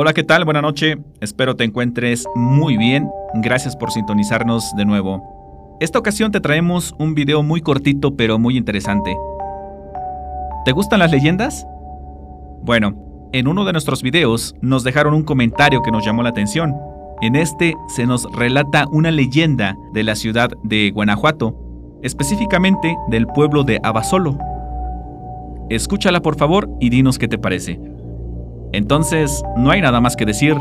Hola, 0.00 0.12
¿qué 0.12 0.22
tal? 0.22 0.44
Buenas 0.44 0.62
noches. 0.62 0.96
Espero 1.20 1.56
te 1.56 1.64
encuentres 1.64 2.24
muy 2.36 2.76
bien. 2.76 3.10
Gracias 3.34 3.74
por 3.74 3.90
sintonizarnos 3.90 4.64
de 4.76 4.84
nuevo. 4.84 5.76
Esta 5.80 5.98
ocasión 5.98 6.30
te 6.30 6.40
traemos 6.40 6.94
un 7.00 7.16
video 7.16 7.42
muy 7.42 7.62
cortito 7.62 8.14
pero 8.14 8.38
muy 8.38 8.56
interesante. 8.56 9.16
¿Te 10.64 10.70
gustan 10.70 11.00
las 11.00 11.10
leyendas? 11.10 11.66
Bueno, 12.62 12.94
en 13.32 13.48
uno 13.48 13.64
de 13.64 13.72
nuestros 13.72 14.04
videos 14.04 14.54
nos 14.60 14.84
dejaron 14.84 15.14
un 15.14 15.24
comentario 15.24 15.82
que 15.82 15.90
nos 15.90 16.06
llamó 16.06 16.22
la 16.22 16.28
atención. 16.28 16.76
En 17.20 17.34
este 17.34 17.74
se 17.88 18.06
nos 18.06 18.32
relata 18.32 18.86
una 18.92 19.10
leyenda 19.10 19.76
de 19.94 20.04
la 20.04 20.14
ciudad 20.14 20.50
de 20.62 20.92
Guanajuato, 20.92 21.56
específicamente 22.04 22.96
del 23.08 23.26
pueblo 23.26 23.64
de 23.64 23.80
Abasolo. 23.82 24.38
Escúchala 25.70 26.22
por 26.22 26.36
favor 26.36 26.70
y 26.78 26.88
dinos 26.88 27.18
qué 27.18 27.26
te 27.26 27.36
parece. 27.36 27.97
Entonces, 28.72 29.42
no 29.56 29.70
hay 29.70 29.80
nada 29.80 30.00
más 30.00 30.16
que 30.16 30.26
decir. 30.26 30.56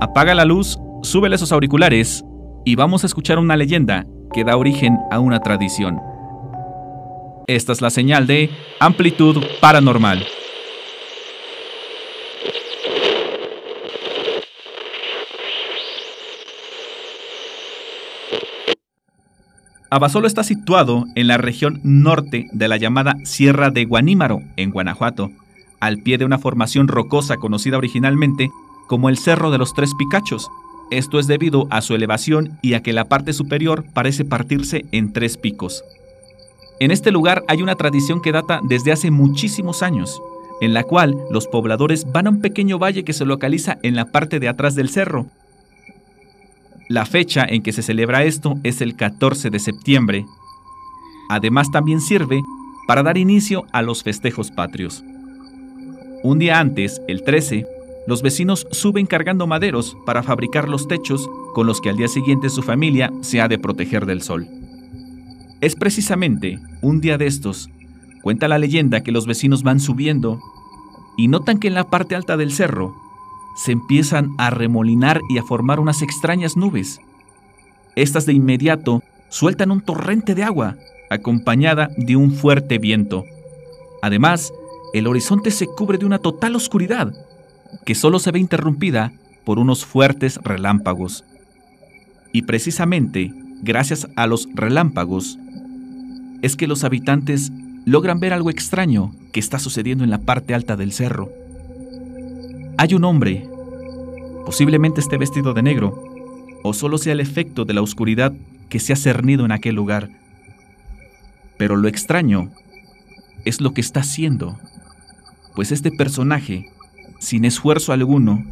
Apaga 0.00 0.34
la 0.34 0.44
luz, 0.44 0.78
súbele 1.02 1.36
esos 1.36 1.52
auriculares 1.52 2.24
y 2.64 2.76
vamos 2.76 3.02
a 3.02 3.06
escuchar 3.06 3.38
una 3.38 3.56
leyenda 3.56 4.06
que 4.32 4.44
da 4.44 4.56
origen 4.56 4.98
a 5.10 5.18
una 5.20 5.40
tradición. 5.40 6.00
Esta 7.46 7.72
es 7.72 7.80
la 7.80 7.90
señal 7.90 8.26
de 8.26 8.50
amplitud 8.78 9.42
paranormal. 9.60 10.26
Abasolo 19.90 20.26
está 20.26 20.44
situado 20.44 21.06
en 21.14 21.28
la 21.28 21.38
región 21.38 21.80
norte 21.82 22.44
de 22.52 22.68
la 22.68 22.76
llamada 22.76 23.14
Sierra 23.24 23.70
de 23.70 23.86
Guanímaro, 23.86 24.42
en 24.58 24.70
Guanajuato 24.70 25.30
al 25.80 25.98
pie 25.98 26.18
de 26.18 26.24
una 26.24 26.38
formación 26.38 26.88
rocosa 26.88 27.36
conocida 27.36 27.78
originalmente 27.78 28.50
como 28.86 29.08
el 29.08 29.18
Cerro 29.18 29.50
de 29.50 29.58
los 29.58 29.74
Tres 29.74 29.92
Picachos. 29.98 30.50
Esto 30.90 31.18
es 31.18 31.26
debido 31.26 31.66
a 31.70 31.82
su 31.82 31.94
elevación 31.94 32.58
y 32.62 32.74
a 32.74 32.82
que 32.82 32.92
la 32.92 33.04
parte 33.04 33.32
superior 33.32 33.84
parece 33.92 34.24
partirse 34.24 34.86
en 34.90 35.12
tres 35.12 35.36
picos. 35.36 35.84
En 36.80 36.90
este 36.90 37.10
lugar 37.10 37.44
hay 37.48 37.62
una 37.62 37.74
tradición 37.74 38.22
que 38.22 38.32
data 38.32 38.60
desde 38.62 38.92
hace 38.92 39.10
muchísimos 39.10 39.82
años, 39.82 40.22
en 40.60 40.74
la 40.74 40.84
cual 40.84 41.14
los 41.30 41.46
pobladores 41.46 42.10
van 42.10 42.26
a 42.26 42.30
un 42.30 42.40
pequeño 42.40 42.78
valle 42.78 43.04
que 43.04 43.12
se 43.12 43.26
localiza 43.26 43.78
en 43.82 43.96
la 43.96 44.06
parte 44.06 44.40
de 44.40 44.48
atrás 44.48 44.74
del 44.74 44.88
cerro. 44.88 45.26
La 46.88 47.04
fecha 47.04 47.44
en 47.46 47.62
que 47.62 47.72
se 47.72 47.82
celebra 47.82 48.24
esto 48.24 48.54
es 48.62 48.80
el 48.80 48.96
14 48.96 49.50
de 49.50 49.58
septiembre. 49.58 50.24
Además 51.28 51.70
también 51.70 52.00
sirve 52.00 52.40
para 52.86 53.02
dar 53.02 53.18
inicio 53.18 53.66
a 53.72 53.82
los 53.82 54.02
festejos 54.02 54.50
patrios. 54.50 55.04
Un 56.24 56.40
día 56.40 56.58
antes, 56.58 57.00
el 57.06 57.22
13, 57.22 57.66
los 58.08 58.22
vecinos 58.22 58.66
suben 58.72 59.06
cargando 59.06 59.46
maderos 59.46 59.96
para 60.04 60.24
fabricar 60.24 60.68
los 60.68 60.88
techos 60.88 61.30
con 61.54 61.66
los 61.66 61.80
que 61.80 61.90
al 61.90 61.96
día 61.96 62.08
siguiente 62.08 62.48
su 62.48 62.62
familia 62.62 63.12
se 63.20 63.40
ha 63.40 63.46
de 63.46 63.58
proteger 63.58 64.04
del 64.04 64.22
sol. 64.22 64.48
Es 65.60 65.76
precisamente 65.76 66.58
un 66.82 67.00
día 67.00 67.18
de 67.18 67.26
estos, 67.26 67.70
cuenta 68.22 68.48
la 68.48 68.58
leyenda 68.58 69.02
que 69.02 69.12
los 69.12 69.26
vecinos 69.26 69.62
van 69.62 69.78
subiendo 69.78 70.40
y 71.16 71.28
notan 71.28 71.58
que 71.58 71.68
en 71.68 71.74
la 71.74 71.84
parte 71.84 72.16
alta 72.16 72.36
del 72.36 72.52
cerro 72.52 72.94
se 73.56 73.72
empiezan 73.72 74.30
a 74.38 74.50
remolinar 74.50 75.20
y 75.28 75.38
a 75.38 75.44
formar 75.44 75.78
unas 75.78 76.02
extrañas 76.02 76.56
nubes. 76.56 77.00
Estas 77.94 78.26
de 78.26 78.32
inmediato 78.32 79.02
sueltan 79.28 79.70
un 79.70 79.82
torrente 79.82 80.34
de 80.34 80.42
agua, 80.42 80.76
acompañada 81.10 81.90
de 81.96 82.16
un 82.16 82.32
fuerte 82.32 82.78
viento. 82.78 83.24
Además, 84.02 84.52
el 84.94 85.06
horizonte 85.06 85.50
se 85.50 85.66
cubre 85.66 85.98
de 85.98 86.06
una 86.06 86.18
total 86.18 86.56
oscuridad, 86.56 87.12
que 87.84 87.94
solo 87.94 88.18
se 88.18 88.30
ve 88.30 88.38
interrumpida 88.38 89.12
por 89.44 89.58
unos 89.58 89.84
fuertes 89.84 90.38
relámpagos. 90.42 91.24
Y 92.32 92.42
precisamente, 92.42 93.32
gracias 93.62 94.08
a 94.16 94.26
los 94.26 94.48
relámpagos, 94.54 95.38
es 96.42 96.56
que 96.56 96.66
los 96.66 96.84
habitantes 96.84 97.52
logran 97.84 98.20
ver 98.20 98.32
algo 98.32 98.50
extraño 98.50 99.14
que 99.32 99.40
está 99.40 99.58
sucediendo 99.58 100.04
en 100.04 100.10
la 100.10 100.18
parte 100.18 100.54
alta 100.54 100.76
del 100.76 100.92
cerro. 100.92 101.30
Hay 102.76 102.94
un 102.94 103.04
hombre, 103.04 103.48
posiblemente 104.44 105.00
esté 105.00 105.18
vestido 105.18 105.52
de 105.52 105.62
negro, 105.62 106.02
o 106.62 106.72
solo 106.74 106.98
sea 106.98 107.12
el 107.12 107.20
efecto 107.20 107.64
de 107.64 107.74
la 107.74 107.82
oscuridad 107.82 108.32
que 108.68 108.80
se 108.80 108.92
ha 108.92 108.96
cernido 108.96 109.44
en 109.44 109.52
aquel 109.52 109.74
lugar. 109.74 110.10
Pero 111.56 111.76
lo 111.76 111.88
extraño 111.88 112.50
es 113.44 113.60
lo 113.60 113.72
que 113.72 113.80
está 113.80 114.00
haciendo 114.00 114.58
pues 115.58 115.72
este 115.72 115.90
personaje, 115.90 116.70
sin 117.18 117.44
esfuerzo 117.44 117.92
alguno, 117.92 118.44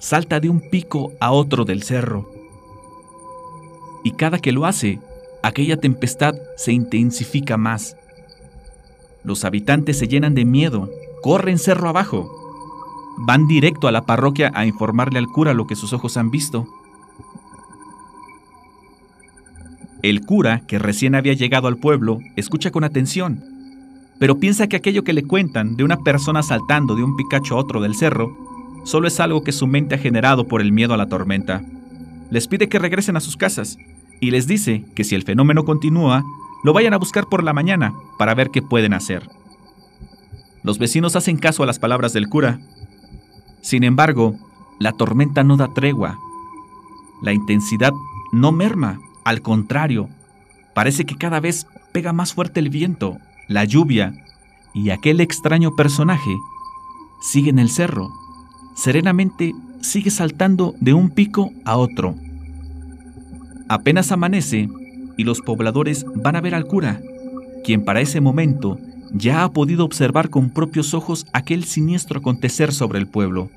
salta 0.00 0.40
de 0.40 0.48
un 0.48 0.58
pico 0.58 1.12
a 1.20 1.30
otro 1.30 1.64
del 1.64 1.84
cerro. 1.84 2.32
Y 4.02 4.10
cada 4.14 4.40
que 4.40 4.50
lo 4.50 4.66
hace, 4.66 4.98
aquella 5.44 5.76
tempestad 5.76 6.34
se 6.56 6.72
intensifica 6.72 7.56
más. 7.56 7.96
Los 9.22 9.44
habitantes 9.44 10.00
se 10.00 10.08
llenan 10.08 10.34
de 10.34 10.44
miedo, 10.44 10.90
corren 11.22 11.60
cerro 11.60 11.88
abajo, 11.88 12.28
van 13.18 13.46
directo 13.46 13.86
a 13.86 13.92
la 13.92 14.02
parroquia 14.02 14.50
a 14.52 14.66
informarle 14.66 15.20
al 15.20 15.28
cura 15.28 15.54
lo 15.54 15.68
que 15.68 15.76
sus 15.76 15.92
ojos 15.92 16.16
han 16.16 16.32
visto. 16.32 16.66
El 20.02 20.26
cura, 20.26 20.66
que 20.66 20.80
recién 20.80 21.14
había 21.14 21.34
llegado 21.34 21.68
al 21.68 21.76
pueblo, 21.76 22.18
escucha 22.34 22.72
con 22.72 22.82
atención 22.82 23.51
pero 24.22 24.38
piensa 24.38 24.68
que 24.68 24.76
aquello 24.76 25.02
que 25.02 25.14
le 25.14 25.24
cuentan 25.24 25.74
de 25.74 25.82
una 25.82 26.04
persona 26.04 26.44
saltando 26.44 26.94
de 26.94 27.02
un 27.02 27.16
picacho 27.16 27.56
a 27.56 27.58
otro 27.58 27.80
del 27.80 27.96
cerro 27.96 28.36
solo 28.84 29.08
es 29.08 29.18
algo 29.18 29.42
que 29.42 29.50
su 29.50 29.66
mente 29.66 29.96
ha 29.96 29.98
generado 29.98 30.46
por 30.46 30.60
el 30.60 30.70
miedo 30.70 30.94
a 30.94 30.96
la 30.96 31.08
tormenta. 31.08 31.64
Les 32.30 32.46
pide 32.46 32.68
que 32.68 32.78
regresen 32.78 33.16
a 33.16 33.20
sus 33.20 33.36
casas 33.36 33.78
y 34.20 34.30
les 34.30 34.46
dice 34.46 34.84
que 34.94 35.02
si 35.02 35.16
el 35.16 35.24
fenómeno 35.24 35.64
continúa, 35.64 36.22
lo 36.62 36.72
vayan 36.72 36.94
a 36.94 36.98
buscar 36.98 37.26
por 37.26 37.42
la 37.42 37.52
mañana 37.52 37.94
para 38.16 38.32
ver 38.36 38.50
qué 38.50 38.62
pueden 38.62 38.94
hacer. 38.94 39.28
Los 40.62 40.78
vecinos 40.78 41.16
hacen 41.16 41.36
caso 41.36 41.64
a 41.64 41.66
las 41.66 41.80
palabras 41.80 42.12
del 42.12 42.28
cura. 42.28 42.60
Sin 43.60 43.82
embargo, 43.82 44.36
la 44.78 44.92
tormenta 44.92 45.42
no 45.42 45.56
da 45.56 45.74
tregua. 45.74 46.16
La 47.22 47.32
intensidad 47.32 47.92
no 48.30 48.52
merma, 48.52 49.00
al 49.24 49.42
contrario, 49.42 50.08
parece 50.74 51.06
que 51.06 51.16
cada 51.16 51.40
vez 51.40 51.66
pega 51.90 52.12
más 52.12 52.34
fuerte 52.34 52.60
el 52.60 52.70
viento 52.70 53.18
la 53.52 53.64
lluvia 53.64 54.14
y 54.74 54.90
aquel 54.90 55.20
extraño 55.20 55.74
personaje 55.76 56.34
sigue 57.20 57.50
en 57.50 57.58
el 57.58 57.70
cerro. 57.70 58.10
Serenamente 58.74 59.54
sigue 59.80 60.10
saltando 60.10 60.74
de 60.80 60.94
un 60.94 61.10
pico 61.10 61.52
a 61.64 61.76
otro. 61.76 62.14
Apenas 63.68 64.12
amanece 64.12 64.68
y 65.16 65.24
los 65.24 65.40
pobladores 65.40 66.04
van 66.14 66.36
a 66.36 66.40
ver 66.40 66.54
al 66.54 66.66
cura, 66.66 67.00
quien 67.64 67.84
para 67.84 68.00
ese 68.00 68.20
momento 68.20 68.78
ya 69.12 69.44
ha 69.44 69.52
podido 69.52 69.84
observar 69.84 70.30
con 70.30 70.50
propios 70.50 70.94
ojos 70.94 71.26
aquel 71.32 71.64
siniestro 71.64 72.20
acontecer 72.20 72.72
sobre 72.72 72.98
el 72.98 73.06
pueblo. 73.06 73.50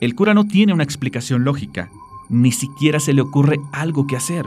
El 0.00 0.14
cura 0.14 0.34
no 0.34 0.44
tiene 0.44 0.74
una 0.74 0.82
explicación 0.82 1.44
lógica, 1.44 1.88
ni 2.28 2.50
siquiera 2.52 2.98
se 2.98 3.12
le 3.12 3.22
ocurre 3.22 3.60
algo 3.72 4.06
que 4.06 4.16
hacer 4.16 4.44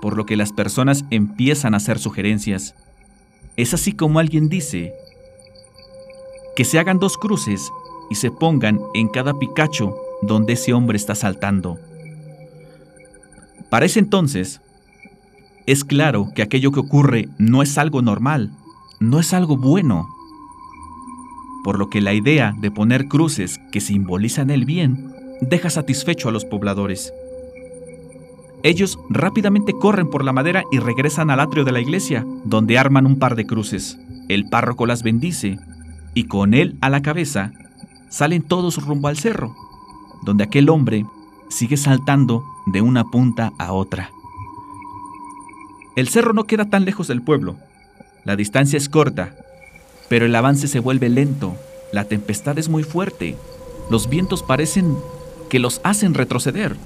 por 0.00 0.16
lo 0.16 0.26
que 0.26 0.36
las 0.36 0.52
personas 0.52 1.04
empiezan 1.10 1.74
a 1.74 1.78
hacer 1.78 1.98
sugerencias. 1.98 2.74
Es 3.56 3.74
así 3.74 3.92
como 3.92 4.18
alguien 4.18 4.48
dice 4.48 4.94
que 6.56 6.64
se 6.64 6.78
hagan 6.78 6.98
dos 6.98 7.16
cruces 7.16 7.70
y 8.10 8.16
se 8.16 8.30
pongan 8.30 8.80
en 8.94 9.08
cada 9.08 9.38
picacho 9.38 9.94
donde 10.22 10.54
ese 10.54 10.72
hombre 10.72 10.96
está 10.96 11.14
saltando. 11.14 11.78
Para 13.70 13.86
ese 13.86 14.00
entonces, 14.00 14.60
es 15.66 15.84
claro 15.84 16.28
que 16.34 16.42
aquello 16.42 16.72
que 16.72 16.80
ocurre 16.80 17.28
no 17.38 17.62
es 17.62 17.78
algo 17.78 18.02
normal, 18.02 18.50
no 18.98 19.20
es 19.20 19.32
algo 19.32 19.56
bueno, 19.56 20.08
por 21.62 21.78
lo 21.78 21.88
que 21.88 22.00
la 22.00 22.12
idea 22.12 22.54
de 22.58 22.70
poner 22.70 23.06
cruces 23.06 23.60
que 23.70 23.80
simbolizan 23.80 24.50
el 24.50 24.64
bien 24.64 25.12
deja 25.40 25.70
satisfecho 25.70 26.28
a 26.28 26.32
los 26.32 26.44
pobladores. 26.44 27.12
Ellos 28.62 28.98
rápidamente 29.08 29.72
corren 29.72 30.10
por 30.10 30.24
la 30.24 30.32
madera 30.32 30.64
y 30.70 30.78
regresan 30.78 31.30
al 31.30 31.40
atrio 31.40 31.64
de 31.64 31.72
la 31.72 31.80
iglesia, 31.80 32.26
donde 32.44 32.78
arman 32.78 33.06
un 33.06 33.18
par 33.18 33.34
de 33.34 33.46
cruces. 33.46 33.98
El 34.28 34.48
párroco 34.48 34.86
las 34.86 35.02
bendice 35.02 35.58
y 36.14 36.24
con 36.24 36.52
él 36.52 36.76
a 36.80 36.90
la 36.90 37.00
cabeza 37.02 37.52
salen 38.10 38.42
todos 38.42 38.84
rumbo 38.84 39.08
al 39.08 39.16
cerro, 39.16 39.54
donde 40.22 40.44
aquel 40.44 40.68
hombre 40.68 41.06
sigue 41.48 41.76
saltando 41.76 42.44
de 42.66 42.82
una 42.82 43.04
punta 43.04 43.52
a 43.58 43.72
otra. 43.72 44.10
El 45.96 46.08
cerro 46.08 46.32
no 46.32 46.44
queda 46.44 46.68
tan 46.68 46.84
lejos 46.84 47.08
del 47.08 47.22
pueblo. 47.22 47.56
La 48.24 48.36
distancia 48.36 48.76
es 48.76 48.88
corta, 48.88 49.34
pero 50.08 50.26
el 50.26 50.34
avance 50.34 50.68
se 50.68 50.80
vuelve 50.80 51.08
lento. 51.08 51.56
La 51.92 52.04
tempestad 52.04 52.58
es 52.58 52.68
muy 52.68 52.82
fuerte. 52.82 53.36
Los 53.90 54.08
vientos 54.08 54.42
parecen 54.42 54.96
que 55.48 55.58
los 55.58 55.80
hacen 55.82 56.14
retroceder. 56.14 56.76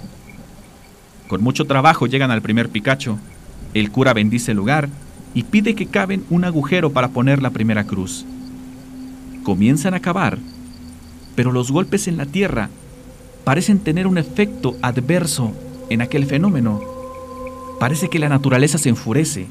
Con 1.29 1.43
mucho 1.43 1.65
trabajo 1.65 2.06
llegan 2.06 2.31
al 2.31 2.43
primer 2.43 2.69
picacho. 2.69 3.19
El 3.73 3.91
cura 3.91 4.12
bendice 4.12 4.53
el 4.53 4.56
lugar 4.56 4.88
y 5.35 5.44
pide 5.44 5.75
que 5.75 5.87
caben 5.87 6.25
un 6.31 6.44
agujero 6.44 6.93
para 6.93 7.09
poner 7.09 7.43
la 7.43 7.50
primera 7.50 7.85
cruz. 7.85 8.25
Comienzan 9.43 9.94
a 9.94 10.00
cavar 10.00 10.38
pero 11.35 11.53
los 11.53 11.71
golpes 11.71 12.09
en 12.09 12.17
la 12.17 12.26
tierra 12.26 12.71
parecen 13.44 13.79
tener 13.79 14.06
un 14.06 14.19
efecto 14.19 14.76
adverso 14.82 15.53
en 15.91 16.00
aquel 16.00 16.26
fenómeno. 16.26 16.81
Parece 17.79 18.09
que 18.09 18.19
la 18.19 18.29
naturaleza 18.29 18.79
se 18.79 18.88
enfurece, 18.88 19.47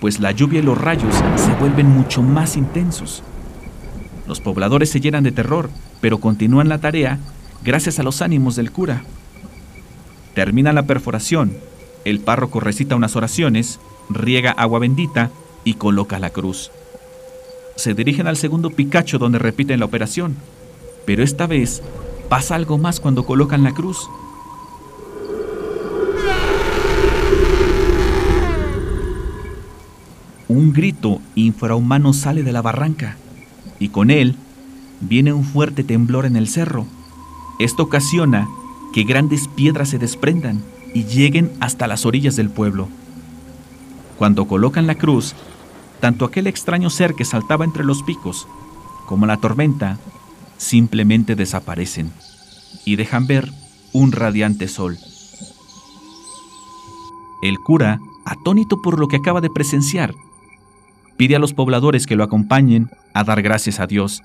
pues 0.00 0.18
la 0.18 0.32
lluvia 0.32 0.60
y 0.60 0.62
los 0.62 0.78
rayos 0.78 1.14
se 1.36 1.54
vuelven 1.54 1.88
mucho 1.88 2.22
más 2.22 2.56
intensos. 2.56 3.22
Los 4.26 4.40
pobladores 4.40 4.90
se 4.90 5.00
llenan 5.00 5.22
de 5.22 5.32
terror, 5.32 5.70
pero 6.00 6.18
continúan 6.18 6.68
la 6.68 6.78
tarea 6.78 7.18
gracias 7.62 7.98
a 7.98 8.02
los 8.02 8.22
ánimos 8.22 8.56
del 8.56 8.72
cura. 8.72 9.04
Termina 10.34 10.72
la 10.72 10.82
perforación, 10.82 11.56
el 12.04 12.20
párroco 12.20 12.58
recita 12.58 12.96
unas 12.96 13.14
oraciones, 13.14 13.78
riega 14.10 14.50
agua 14.50 14.80
bendita 14.80 15.30
y 15.62 15.74
coloca 15.74 16.18
la 16.18 16.30
cruz. 16.30 16.72
Se 17.76 17.94
dirigen 17.94 18.26
al 18.26 18.36
segundo 18.36 18.70
Picacho 18.70 19.18
donde 19.18 19.38
repiten 19.38 19.78
la 19.78 19.86
operación, 19.86 20.36
pero 21.06 21.22
esta 21.22 21.46
vez 21.46 21.82
pasa 22.28 22.56
algo 22.56 22.78
más 22.78 22.98
cuando 22.98 23.24
colocan 23.24 23.62
la 23.62 23.72
cruz. 23.72 24.08
Un 30.48 30.72
grito 30.72 31.20
infrahumano 31.36 32.12
sale 32.12 32.42
de 32.42 32.52
la 32.52 32.62
barranca 32.62 33.16
y 33.78 33.88
con 33.88 34.10
él 34.10 34.36
viene 35.00 35.32
un 35.32 35.44
fuerte 35.44 35.84
temblor 35.84 36.26
en 36.26 36.36
el 36.36 36.48
cerro. 36.48 36.86
Esto 37.58 37.84
ocasiona 37.84 38.48
que 38.94 39.02
grandes 39.02 39.48
piedras 39.48 39.88
se 39.88 39.98
desprendan 39.98 40.62
y 40.94 41.04
lleguen 41.04 41.52
hasta 41.58 41.88
las 41.88 42.06
orillas 42.06 42.36
del 42.36 42.48
pueblo. 42.48 42.88
Cuando 44.16 44.46
colocan 44.46 44.86
la 44.86 44.94
cruz, 44.94 45.34
tanto 46.00 46.24
aquel 46.24 46.46
extraño 46.46 46.88
ser 46.90 47.14
que 47.14 47.24
saltaba 47.24 47.64
entre 47.64 47.84
los 47.84 48.04
picos 48.04 48.46
como 49.06 49.26
la 49.26 49.36
tormenta 49.36 49.98
simplemente 50.56 51.34
desaparecen 51.34 52.12
y 52.84 52.96
dejan 52.96 53.26
ver 53.26 53.50
un 53.92 54.12
radiante 54.12 54.68
sol. 54.68 54.96
El 57.42 57.58
cura, 57.58 58.00
atónito 58.24 58.80
por 58.80 58.98
lo 58.98 59.08
que 59.08 59.16
acaba 59.16 59.40
de 59.40 59.50
presenciar, 59.50 60.14
pide 61.16 61.36
a 61.36 61.40
los 61.40 61.52
pobladores 61.52 62.06
que 62.06 62.16
lo 62.16 62.24
acompañen 62.24 62.90
a 63.12 63.24
dar 63.24 63.42
gracias 63.42 63.80
a 63.80 63.86
Dios. 63.86 64.22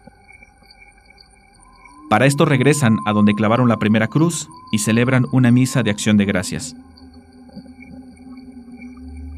Para 2.10 2.26
esto 2.26 2.46
regresan 2.46 2.98
a 3.06 3.14
donde 3.14 3.36
clavaron 3.36 3.70
la 3.70 3.78
primera 3.78 4.08
cruz 4.08 4.50
y 4.72 4.80
celebran 4.80 5.26
una 5.32 5.52
misa 5.52 5.84
de 5.84 5.92
acción 5.92 6.18
de 6.18 6.26
gracias. 6.26 6.76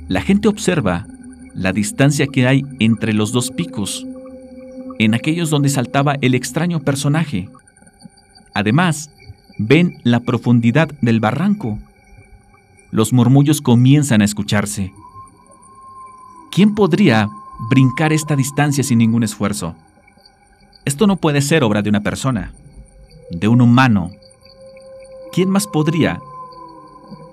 La 0.08 0.22
gente 0.22 0.48
observa 0.48 1.06
la 1.54 1.74
distancia 1.74 2.28
que 2.28 2.48
hay 2.48 2.64
entre 2.80 3.14
los 3.14 3.34
dos 3.34 3.52
picos, 3.52 4.06
en 5.00 5.14
aquellos 5.14 5.50
donde 5.50 5.70
saltaba 5.70 6.16
el 6.22 6.34
extraño 6.34 6.80
personaje. 6.80 7.50
Además, 8.54 9.10
ven 9.58 9.98
la 10.04 10.22
profundidad 10.22 10.90
del 11.02 11.20
barranco. 11.20 11.78
Los 12.92 13.12
murmullos 13.12 13.62
comienzan 13.62 14.22
a 14.22 14.26
escucharse. 14.26 14.94
¿Quién 16.52 16.76
podría 16.76 17.30
brincar 17.70 18.14
esta 18.14 18.36
distancia 18.36 18.84
sin 18.84 19.00
ningún 19.00 19.24
esfuerzo? 19.24 19.76
Esto 20.84 21.08
no 21.08 21.18
puede 21.18 21.42
ser 21.42 21.64
obra 21.64 21.82
de 21.82 21.90
una 21.90 22.02
persona, 22.02 22.54
de 23.32 23.48
un 23.48 23.62
humano. 23.62 24.12
¿Quién 25.32 25.50
más 25.50 25.68
podría 25.68 26.22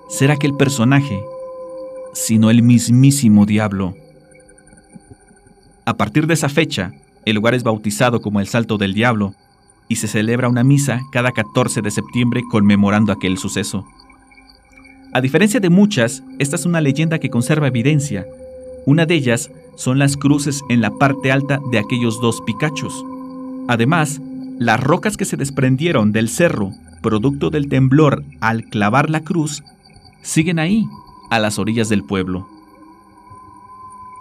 ser 0.09 0.31
aquel 0.31 0.55
personaje 0.55 1.23
sino 2.13 2.49
el 2.49 2.63
mismísimo 2.63 3.45
diablo? 3.45 3.93
A 5.85 5.97
partir 5.97 6.27
de 6.27 6.33
esa 6.33 6.49
fecha, 6.49 6.93
el 7.25 7.35
lugar 7.35 7.53
es 7.53 7.63
bautizado 7.63 8.21
como 8.21 8.39
el 8.39 8.47
Salto 8.47 8.77
del 8.77 8.93
Diablo 8.93 9.33
y 9.87 9.95
se 9.95 10.07
celebra 10.07 10.47
una 10.47 10.63
misa 10.63 11.01
cada 11.11 11.31
14 11.31 11.81
de 11.81 11.91
septiembre 11.91 12.43
conmemorando 12.49 13.11
aquel 13.11 13.37
suceso. 13.37 13.85
A 15.11 15.21
diferencia 15.21 15.59
de 15.59 15.69
muchas, 15.69 16.23
esta 16.37 16.55
es 16.55 16.65
una 16.65 16.81
leyenda 16.81 17.17
que 17.17 17.31
conserva 17.31 17.67
evidencia. 17.67 18.25
Una 18.85 19.05
de 19.07 19.15
ellas 19.15 19.49
son 19.75 19.97
las 19.97 20.15
cruces 20.15 20.61
en 20.69 20.81
la 20.81 20.91
parte 20.91 21.31
alta 21.31 21.59
de 21.71 21.79
aquellos 21.79 22.21
dos 22.21 22.41
picachos. 22.41 23.03
Además, 23.67 24.21
las 24.59 24.79
rocas 24.79 25.15
que 25.15 25.23
se 25.23 25.37
desprendieron 25.37 26.11
del 26.11 26.27
cerro, 26.27 26.73
producto 27.01 27.49
del 27.49 27.69
temblor 27.69 28.25
al 28.41 28.65
clavar 28.65 29.09
la 29.09 29.21
cruz, 29.21 29.63
siguen 30.21 30.59
ahí, 30.59 30.85
a 31.31 31.39
las 31.39 31.57
orillas 31.59 31.87
del 31.87 32.03
pueblo. 32.03 32.45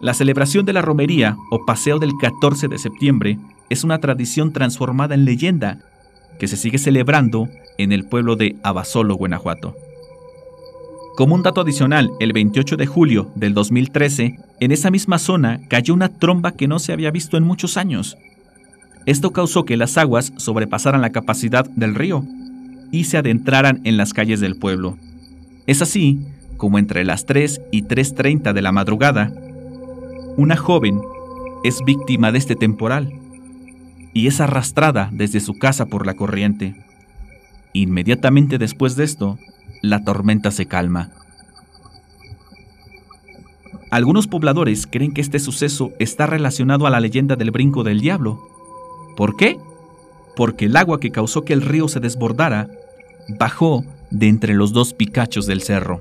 La 0.00 0.14
celebración 0.14 0.64
de 0.64 0.72
la 0.72 0.80
romería 0.80 1.36
o 1.50 1.66
paseo 1.66 1.98
del 1.98 2.12
14 2.20 2.68
de 2.68 2.78
septiembre 2.78 3.38
es 3.68 3.82
una 3.82 3.98
tradición 3.98 4.52
transformada 4.52 5.16
en 5.16 5.24
leyenda 5.24 5.80
que 6.38 6.46
se 6.46 6.56
sigue 6.56 6.78
celebrando 6.78 7.48
en 7.76 7.90
el 7.90 8.04
pueblo 8.04 8.36
de 8.36 8.56
Abasolo, 8.62 9.16
Guanajuato. 9.16 9.74
Como 11.16 11.34
un 11.34 11.42
dato 11.42 11.62
adicional, 11.62 12.12
el 12.20 12.32
28 12.32 12.76
de 12.76 12.86
julio 12.86 13.28
del 13.34 13.54
2013, 13.54 14.38
en 14.60 14.70
esa 14.70 14.92
misma 14.92 15.18
zona 15.18 15.58
cayó 15.68 15.94
una 15.94 16.10
tromba 16.10 16.52
que 16.52 16.68
no 16.68 16.78
se 16.78 16.92
había 16.92 17.10
visto 17.10 17.36
en 17.36 17.42
muchos 17.42 17.76
años. 17.76 18.16
Esto 19.08 19.32
causó 19.32 19.64
que 19.64 19.78
las 19.78 19.96
aguas 19.96 20.34
sobrepasaran 20.36 21.00
la 21.00 21.12
capacidad 21.12 21.64
del 21.70 21.94
río 21.94 22.26
y 22.92 23.04
se 23.04 23.16
adentraran 23.16 23.80
en 23.84 23.96
las 23.96 24.12
calles 24.12 24.38
del 24.38 24.56
pueblo. 24.56 24.98
Es 25.66 25.80
así 25.80 26.26
como 26.58 26.78
entre 26.78 27.06
las 27.06 27.24
3 27.24 27.62
y 27.72 27.84
3.30 27.84 28.52
de 28.52 28.60
la 28.60 28.70
madrugada, 28.70 29.32
una 30.36 30.58
joven 30.58 31.00
es 31.64 31.78
víctima 31.86 32.32
de 32.32 32.38
este 32.38 32.54
temporal 32.54 33.10
y 34.12 34.26
es 34.26 34.42
arrastrada 34.42 35.08
desde 35.10 35.40
su 35.40 35.54
casa 35.54 35.86
por 35.86 36.04
la 36.04 36.12
corriente. 36.12 36.74
Inmediatamente 37.72 38.58
después 38.58 38.94
de 38.94 39.04
esto, 39.04 39.38
la 39.80 40.04
tormenta 40.04 40.50
se 40.50 40.66
calma. 40.66 41.12
Algunos 43.90 44.26
pobladores 44.26 44.86
creen 44.86 45.14
que 45.14 45.22
este 45.22 45.38
suceso 45.38 45.92
está 45.98 46.26
relacionado 46.26 46.86
a 46.86 46.90
la 46.90 47.00
leyenda 47.00 47.36
del 47.36 47.52
brinco 47.52 47.84
del 47.84 48.02
diablo. 48.02 48.57
¿Por 49.18 49.34
qué? 49.34 49.58
Porque 50.36 50.66
el 50.66 50.76
agua 50.76 51.00
que 51.00 51.10
causó 51.10 51.44
que 51.44 51.52
el 51.52 51.62
río 51.62 51.88
se 51.88 51.98
desbordara 51.98 52.68
bajó 53.36 53.84
de 54.12 54.28
entre 54.28 54.54
los 54.54 54.72
dos 54.72 54.94
picachos 54.94 55.44
del 55.48 55.60
cerro. 55.60 55.98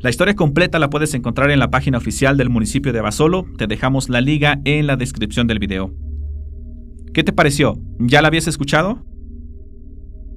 La 0.00 0.08
historia 0.08 0.34
completa 0.34 0.78
la 0.78 0.88
puedes 0.88 1.12
encontrar 1.12 1.50
en 1.50 1.58
la 1.58 1.68
página 1.68 1.98
oficial 1.98 2.38
del 2.38 2.48
municipio 2.48 2.94
de 2.94 3.02
Basolo. 3.02 3.44
Te 3.58 3.66
dejamos 3.66 4.08
la 4.08 4.22
liga 4.22 4.62
en 4.64 4.86
la 4.86 4.96
descripción 4.96 5.46
del 5.46 5.58
video. 5.58 5.92
¿Qué 7.12 7.22
te 7.22 7.34
pareció? 7.34 7.78
¿Ya 7.98 8.22
la 8.22 8.28
habías 8.28 8.46
escuchado? 8.46 9.04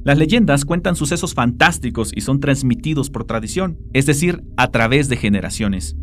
Las 0.07 0.17
leyendas 0.17 0.63
cuentan 0.63 0.95
sucesos 0.95 1.33
fantásticos 1.33 2.13
y 2.15 2.21
son 2.21 2.39
transmitidos 2.39 3.09
por 3.09 3.25
tradición, 3.25 3.77
es 3.91 4.05
decir, 4.05 4.41
a 4.55 4.71
través 4.71 5.09
de 5.09 5.17
generaciones. 5.17 5.97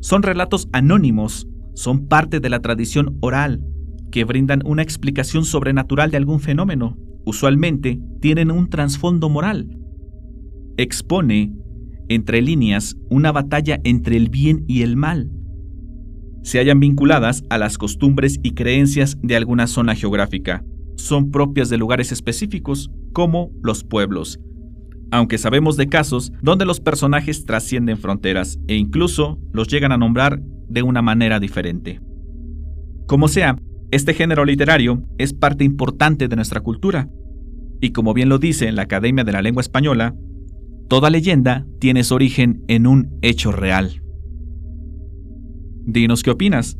Son 0.00 0.24
relatos 0.24 0.68
anónimos, 0.72 1.46
son 1.72 2.08
parte 2.08 2.40
de 2.40 2.50
la 2.50 2.58
tradición 2.58 3.18
oral, 3.20 3.64
que 4.10 4.24
brindan 4.24 4.60
una 4.64 4.82
explicación 4.82 5.44
sobrenatural 5.44 6.10
de 6.10 6.16
algún 6.16 6.40
fenómeno. 6.40 6.98
Usualmente 7.24 8.00
tienen 8.20 8.50
un 8.50 8.68
trasfondo 8.68 9.28
moral. 9.28 9.68
Expone 10.76 11.54
entre 12.08 12.42
líneas, 12.42 12.96
una 13.08 13.30
batalla 13.30 13.78
entre 13.84 14.16
el 14.16 14.30
bien 14.30 14.64
y 14.66 14.82
el 14.82 14.96
mal, 14.96 15.30
se 16.42 16.58
hallan 16.58 16.80
vinculadas 16.80 17.44
a 17.50 17.58
las 17.58 17.78
costumbres 17.78 18.40
y 18.42 18.54
creencias 18.54 19.16
de 19.22 19.36
alguna 19.36 19.68
zona 19.68 19.94
geográfica. 19.94 20.64
Son 20.96 21.30
propias 21.30 21.68
de 21.68 21.78
lugares 21.78 22.10
específicos, 22.10 22.90
como 23.12 23.50
los 23.62 23.84
pueblos, 23.84 24.40
aunque 25.10 25.38
sabemos 25.38 25.76
de 25.76 25.88
casos 25.88 26.32
donde 26.42 26.64
los 26.64 26.80
personajes 26.80 27.44
trascienden 27.44 27.98
fronteras 27.98 28.58
e 28.66 28.76
incluso 28.76 29.38
los 29.52 29.68
llegan 29.68 29.92
a 29.92 29.98
nombrar 29.98 30.40
de 30.68 30.82
una 30.82 31.02
manera 31.02 31.38
diferente. 31.38 32.00
Como 33.06 33.28
sea, 33.28 33.56
este 33.90 34.14
género 34.14 34.44
literario 34.44 35.04
es 35.18 35.34
parte 35.34 35.64
importante 35.64 36.28
de 36.28 36.36
nuestra 36.36 36.60
cultura, 36.60 37.10
y 37.80 37.90
como 37.90 38.14
bien 38.14 38.28
lo 38.28 38.38
dice 38.38 38.70
la 38.72 38.82
Academia 38.82 39.24
de 39.24 39.32
la 39.32 39.42
Lengua 39.42 39.60
Española, 39.60 40.14
Toda 40.92 41.08
leyenda 41.08 41.66
tiene 41.78 42.04
su 42.04 42.14
origen 42.14 42.64
en 42.68 42.86
un 42.86 43.18
hecho 43.22 43.50
real. 43.50 44.02
Dinos 45.86 46.22
qué 46.22 46.30
opinas. 46.30 46.76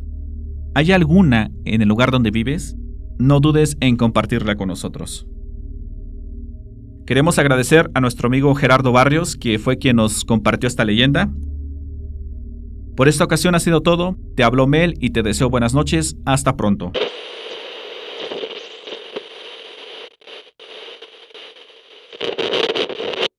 ¿Hay 0.75 0.93
alguna 0.93 1.51
en 1.65 1.81
el 1.81 1.89
lugar 1.89 2.11
donde 2.11 2.31
vives? 2.31 2.77
No 3.19 3.41
dudes 3.41 3.79
en 3.81 3.97
compartirla 3.97 4.55
con 4.57 4.69
nosotros. 4.69 5.27
Queremos 7.07 7.39
agradecer 7.39 7.91
a 7.95 8.01
nuestro 8.01 8.29
amigo 8.29 8.55
Gerardo 8.55 8.93
Barrios, 8.93 9.37
que 9.37 9.59
fue 9.59 9.79
quien 9.79 9.97
nos 9.97 10.25
compartió 10.25 10.69
esta 10.69 10.85
leyenda. 10.85 11.31
Por 12.97 13.09
esta 13.09 13.25
ocasión 13.25 13.57
ha 13.57 13.61
sido 13.61 13.81
todo. 13.81 14.17
Te 14.37 14.45
hablo 14.45 14.69
Mel 14.69 14.95
y 15.01 15.11
te 15.11 15.23
deseo 15.23 15.51
buenas 15.51 15.75
noches. 15.75 16.17
Hasta 16.27 16.57
pronto. 16.57 16.93